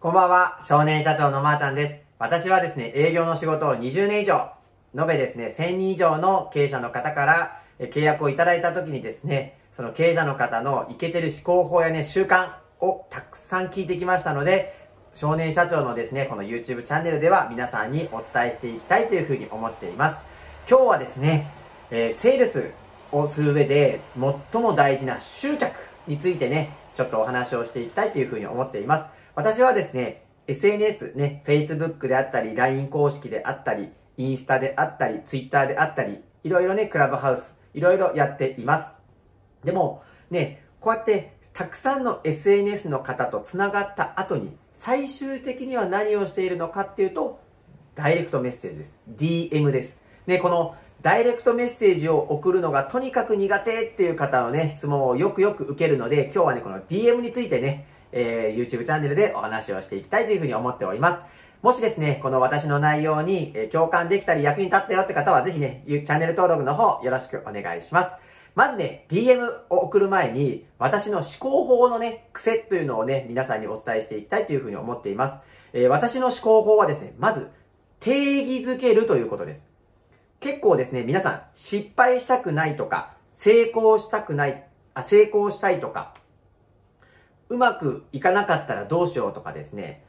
[0.00, 1.94] こんばんは、少年社長のまーちゃんです。
[2.18, 4.50] 私はですね、営業の仕事を20年以上、
[4.98, 20.22] 延べですね、1000人以上の経営者の方から契約をいただいた時にですね、その経営者の方のイケてる思考法やね、習慣をたくさん聞いてきましたので、少年社長のですね、この YouTube チャンネルでは皆さんにお伝えしていきたいというふうに思っています。
[20.68, 21.50] 今日はですね、
[21.90, 22.70] えー、セールス
[23.12, 24.00] をする上で
[24.52, 29.06] 最も大事な執着についてね、ちょっとお話をしていきたいというふうに思っています。
[29.34, 38.90] 私はですね、SNS ね、Facebook であったり、LINE 公式であったり、インスタであったり、Twitter であったり、いろいろね、クラブハウス、いろいろやっています。
[39.64, 47.40] でも、ね、こうやってたくさんの SNS の方と繋がった後に、最終的には何をしているのかっていうと、
[47.94, 48.96] ダイレクトメッセージです。
[49.16, 50.00] DM です。
[50.26, 61.22] ね、このダイレクトメッセージを送るのがとにかく苦手っていう方のね、質問をよくよく受けるので、今日はね、この DM についてね、えー、YouTube チャンネルでお話をしていきたいというふうに思っております。
[61.62, 68.10] もしですね、この私の内容に、共感できたり役に立ったよって方はぜひね、チャンネル登録の方よろしくお願いします。
[68.54, 75.38] まずね、DM を送る前に、私の思考法のね、癖というのをね、皆さんにお伝えしていきたいというふうに思っています。
[75.72, 77.48] えー、私の思考法はですね、まず、
[78.00, 79.69] 定義づけるということです。
[80.40, 86.14] 結構ですね、皆さん、失敗したくないとか、成功したくない、あ、成功したいとか、
[87.50, 90.04] うまくいかなかったらどうしようとかですね、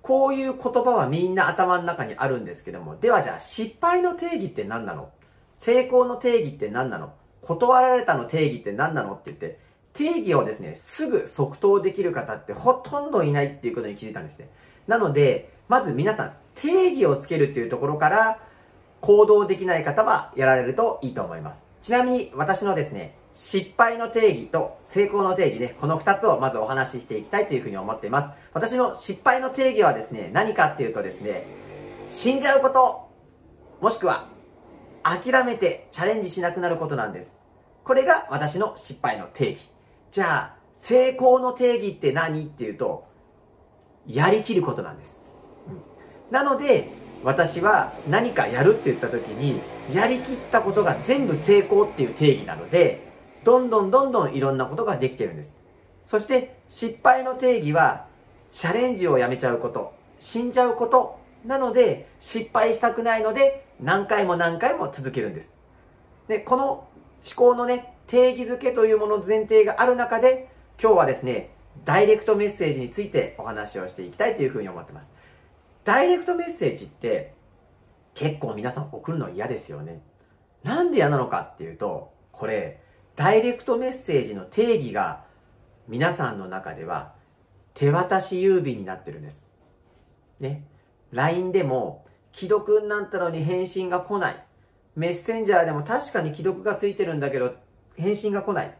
[0.00, 5.10] こういう言葉はみんな頭の中にあるんですけども、ではじゃあ失敗の定義って何なの？
[5.54, 7.14] 成功の定義って何なの？
[7.42, 9.58] 断られたの定義って何なのって言って、
[9.92, 14.50] 定義をですね、すぐ即答できる方ってほとんどいないっていうことに気づいたんですね。
[14.86, 18.38] なので、まず皆さん、定義をつけるっていうところから、
[19.04, 21.60] 行動できない方はやられるといいと思います。
[21.82, 28.30] ちなみに私のですね、失敗の定義と成功の定義ね、この2つをまずお話ししていきたいというふうに思っています。
[28.54, 31.44] 私の失敗の定義はですね、何かっていうとですね、
[32.08, 33.10] 死んじゃうこと、
[33.82, 34.28] もしくは
[35.02, 37.36] 諦めてチャレンジしなくなることなんです。
[37.84, 39.70] これが私の失敗の定義。
[40.12, 43.04] じゃあ、成功の定義って何っていうと、
[44.06, 45.22] やりきることなんです。
[46.30, 46.88] なので、
[47.24, 49.60] 私は何かやるって言った時に、
[49.92, 53.00] やりきったことが全部成功っていう定義なので、
[53.44, 55.56] どんどんどんどんいろんなことができてるんです。
[56.06, 58.06] そして失敗の定義は
[58.52, 65.58] チャレンジをやめちゃうこと、死んじゃうことなので失敗したくないので何回も何回も続けるんです。
[66.28, 66.88] で、この思
[67.36, 70.48] 考のね、定義づけというもの前提がある中で
[70.80, 71.50] 今日はですね、
[71.84, 75.13] ダイレクトメッセージについてお話をしていきたいというふうに思ってます。
[75.84, 77.34] ダイレクトメッセージって
[78.14, 80.02] 結構皆さん送るの嫌ですよね。
[80.62, 82.80] なんで嫌なのかっていうと、これ
[83.16, 85.24] ダイレクトメッセージの定義が
[85.86, 87.12] 皆さんの中では
[87.74, 89.50] 手渡し郵便になってるんです。
[90.40, 90.66] ね。
[91.12, 94.44] LINE でも既読になったのに返信が来ない。
[94.96, 97.54] メッセンジャーでも確かに既読がついてるんだけど
[97.96, 98.78] 返信が来ない。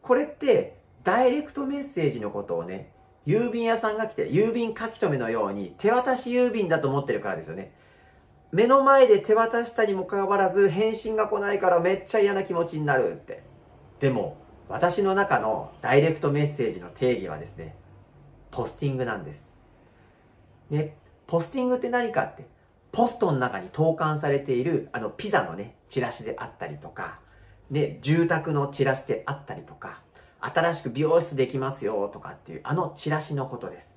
[0.00, 2.92] これってダイレクトメッセージのことをね、
[3.26, 7.72] 郵便屋さんが来て郵便書き留めのように手渡し郵便だと思ってるからですよね。
[8.52, 13.42] 目の前で手渡したにもかかわらず返信が来ないからめっちゃ嫌な気持ちになるって。
[13.98, 14.36] でも、
[14.68, 17.74] 私の中のダイレクトメッセージの定義はですね、
[18.50, 19.56] ポスティングなんです。
[20.70, 22.46] ね、ポスティングって何かって、
[22.92, 27.20] ポストの中に投函されている、あの、ピザのね、チラシであったりとか、
[27.70, 30.00] ね、住宅のチラシであったりとか、
[30.40, 33.96] 新しく美容室できますよとかっていう、あのチラシのことです。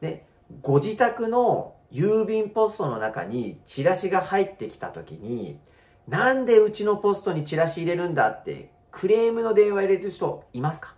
[0.00, 0.26] ね、
[0.62, 5.58] ご自宅の郵便ポストの中にチラシが入ってきた時に、
[6.06, 10.94] なんでうちのポストにチラシ入れるんだってクレームの電話入れる人いますか？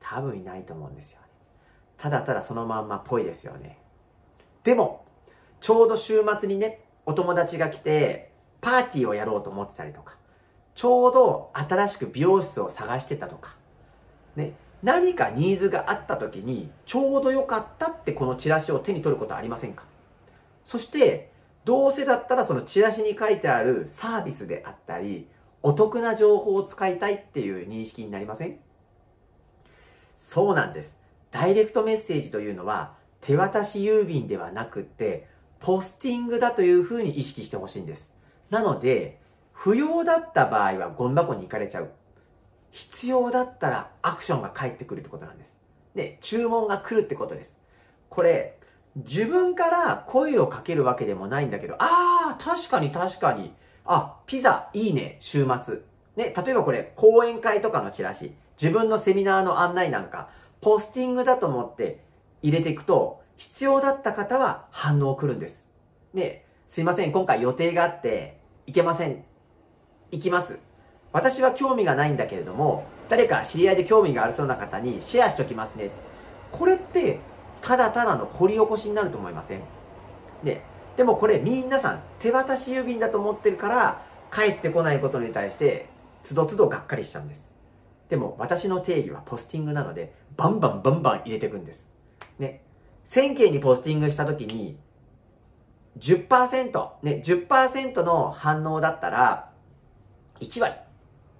[0.00, 1.26] 多分いないと思うんですよね。
[1.96, 3.78] ただただそのまんまっぽいですよね。
[4.64, 5.04] でも、
[5.60, 10.16] ちょうど週末にね、お友達が来て、パーティーをやろうと思ってたりとか、
[10.80, 13.54] ちょうど新しく美容室を探してたとか、
[14.34, 19.84] ね、何かニーズがあった時に、ちょうど良かったってこのチラシを手に取ることありませんか？
[20.64, 21.32] そして、
[21.66, 25.28] どうせだったらそのチラシに書いてあるサービスであったり、
[25.62, 28.58] お得な情報を使いたいっていう認識になりません？
[30.18, 30.96] そうなんです。
[31.30, 35.28] ダイレクトメッセージというのは手渡し郵便ではなくって
[35.58, 38.10] ポスティングだというふうに意識してほしいんです。
[38.48, 39.20] なので、
[39.62, 41.90] 不要だった場合はゴミ箱に行かれちゃう。
[42.70, 45.52] 必要だったらアクションが返ってくるってことなんです。
[45.94, 47.60] で、注文が来るってことです。
[48.08, 48.56] これ、
[48.96, 53.52] 自分から声をかけるわけでもないんだけど、ああ、確かに確かに。
[53.84, 55.82] あ、ピザいいね、週末。
[56.16, 58.34] ね、例えばこれ、講演会とかのチラシ。
[58.58, 60.30] 自分のセミナーの案内なんか、
[60.62, 62.02] ポスティングだと思って
[62.40, 65.66] 入れていくと、必要だった方は反応来るんです。
[66.14, 69.28] ね、すいません、今回予定があって、行けません。
[70.10, 70.58] 行きます。
[71.12, 75.90] 私は興味がないんだけれども、誰か知り合いで興味がありそうな方にシェアしときますね。
[76.52, 77.18] これって、
[77.62, 79.60] ただただの掘り起こしになると思いません？
[80.42, 80.62] ね。
[80.96, 84.02] でもこれみんなさん手渡し郵便だと思ってるから、
[84.32, 85.88] 帰ってこないことに対して、
[86.22, 87.52] つどつどがっかりしちゃうんです。
[88.08, 91.92] でも私の定義はポスティングなので、バンバンバンバン入れていくんです。
[92.38, 92.62] ね。
[93.08, 94.78] 1000件にポスティングしたときに、
[95.98, 99.49] 10%、ね、10%の反応だったら、
[100.40, 100.74] 1割。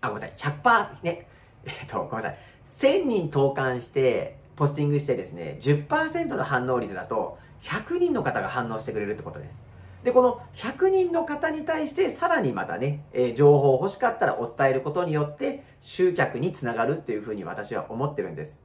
[0.00, 1.26] あ、ごめんなさい、100%、ね、
[1.64, 2.38] えっと、ごめんなさい。
[2.78, 9.62] 1000人投函して、ポスティングしてですね、10%の反応率だと、100人の方が反応してくれるってことです。
[10.04, 18.60] で、この100人の方に対してさらにまたね、えー、情報欲しかったらお伝えることによって集客につながるっていうふうに私は思ってるんです。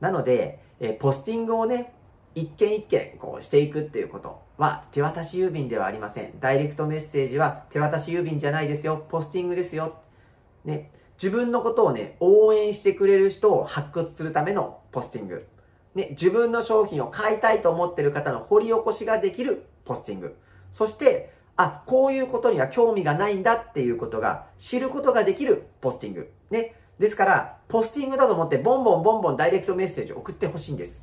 [0.00, 1.94] なので、えー、ポスティングをね、
[2.34, 6.38] 一件一件こうしていくっていうことは手渡し郵便ではありません。
[6.40, 9.04] ダイレクトメッセージは手渡し郵便じゃないですよ。
[9.08, 10.00] ポスティングですよ。
[10.64, 10.92] ね。
[11.20, 15.46] 自分のことをね、応援してくれる人を発掘するためのポスティング。
[15.94, 20.36] ね、自分の商品を買いたいと思ってる方の掘り起こしができるポスティング。
[20.72, 26.32] そして、あ、こういうことには興味がないんだっていうことが知ることができるポスティング。
[26.50, 26.74] ね。
[26.98, 31.02] ですから、ポスティングだと思ってボンボンボンボンダイレクトメッセージを送ってほしいんです。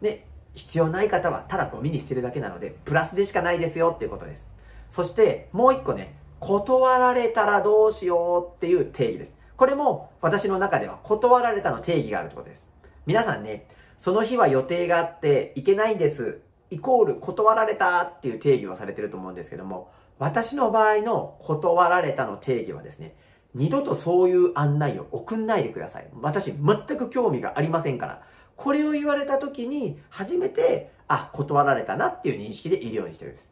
[0.00, 0.26] ね。
[0.54, 4.48] 必要ない方はただゴミに捨てるだけなので、プラスでしかないですよっていうことです。
[4.90, 9.34] そして、もう一個ね、断られたらどうしようっていう定義です。
[9.56, 12.70] これも私の中では断られたの定義があるってことです。
[13.06, 16.40] 皆さんね、その日は予定があって行けないんです。
[16.70, 23.14] イコール断られたっていう定義をされてると思うんですけども、私の場合の断られたの定義はですね、
[23.54, 26.08] 二度とそういう案内を送んないでください。
[26.20, 28.22] 私全く興味がありませんから。
[28.62, 33.50] これを言われた時に初めて、あ、断られたなっていう認識でいるようにしてるんです。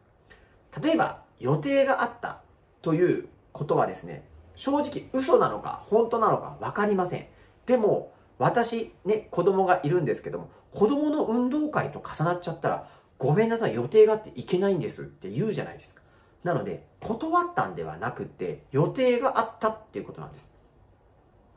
[0.81, 2.39] 例えば、予定があった
[2.81, 4.23] ということはですね、
[4.55, 7.25] 正直嘘なのか本当なのか分かりません。
[7.65, 12.87] でも、私、ね、子供がいるんですけども、子供の運動会と重なっちゃったら、
[13.17, 16.03] ごめんなさい、予定があって行けないんですって言うじゃないですか。
[16.45, 20.49] なので、断ったんではなくて、予定があったっていうことなんです。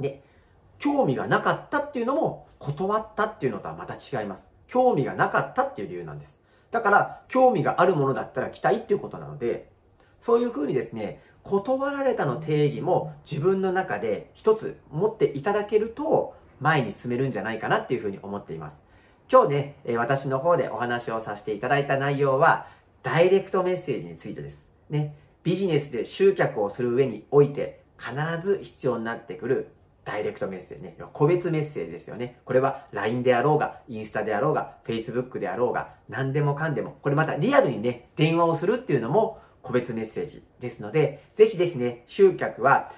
[0.00, 0.24] で、
[0.84, 4.46] 興味がなかったっていうのも断ったっていうのとはまた違います。
[4.66, 6.36] 興味がなかったっていう理由なんです。
[6.72, 9.70] だから、興味があるものだったら来たいっていうことなので、
[10.20, 18.76] そういうふうにですね、断られたの定義も自分の中で一つ持っていただけると前に進めるんじゃないかなっていうふうに思っています。
[19.32, 22.66] 今日ね、私の方でお話をさせていただいた内容は、
[23.02, 24.66] ダイレクトメッセージについてです。
[24.90, 28.14] ね、ビジネスで集客をする上において必
[28.46, 29.73] ず必要になってくる
[30.04, 30.96] ダイレクトメッセージね。
[31.12, 32.40] 個別メッセージですよね。
[32.44, 36.96] これは LINE であろうが、インスタであろうが、Facebook であろうが、何でもかんでも。
[37.02, 42.92] これまたリアルにね、電話をするっていうのも個別メッセージですので、ぜひですね、集客は、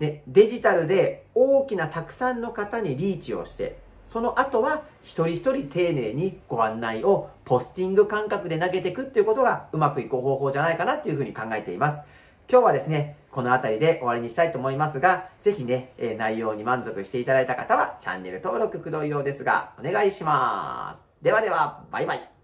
[0.00, 12.02] ね、デジタルで大きなたくさんの方にリーチをして、その後は一人一人丁寧にご案内をポスティング感覚で投げていくっていうことがうまくいく方法じゃないかなっていうふうに考えています。
[12.48, 21.16] 今日はですね、この辺りで終わりにしたいと思いますが、ぜひね、え内容に満足していただいた方はチャンネル登録、くどいようですが、お願いします。
[21.22, 22.35] ではでは、バイバイ。